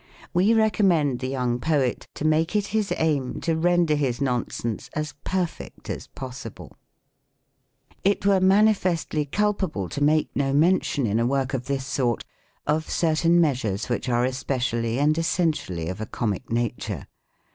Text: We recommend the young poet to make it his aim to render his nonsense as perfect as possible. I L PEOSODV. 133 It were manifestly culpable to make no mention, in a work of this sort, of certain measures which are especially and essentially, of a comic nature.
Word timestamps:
We 0.33 0.55
recommend 0.55 1.19
the 1.19 1.27
young 1.27 1.59
poet 1.59 2.07
to 2.15 2.25
make 2.25 2.55
it 2.55 2.69
his 2.73 2.91
aim 2.97 3.39
to 3.41 3.55
render 3.55 3.93
his 3.93 4.19
nonsense 4.19 4.89
as 4.95 5.13
perfect 5.23 5.91
as 5.91 6.07
possible. 6.07 6.71
I 6.73 6.73
L 6.73 6.77
PEOSODV. 6.77 8.03
133 8.03 8.11
It 8.11 8.25
were 8.25 8.47
manifestly 8.47 9.25
culpable 9.25 9.87
to 9.89 10.03
make 10.03 10.29
no 10.33 10.53
mention, 10.53 11.05
in 11.05 11.19
a 11.19 11.27
work 11.27 11.53
of 11.53 11.65
this 11.67 11.85
sort, 11.85 12.23
of 12.65 12.89
certain 12.89 13.39
measures 13.39 13.89
which 13.89 14.09
are 14.09 14.25
especially 14.25 14.97
and 14.97 15.15
essentially, 15.19 15.87
of 15.87 16.01
a 16.01 16.07
comic 16.07 16.49
nature. 16.49 17.05